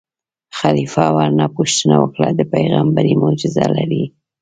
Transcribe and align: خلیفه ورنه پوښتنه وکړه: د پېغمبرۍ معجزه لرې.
خلیفه 0.59 1.05
ورنه 1.17 1.45
پوښتنه 1.57 1.95
وکړه: 1.99 2.27
د 2.33 2.41
پېغمبرۍ 2.53 3.13
معجزه 3.21 3.65
لرې. 3.75 4.03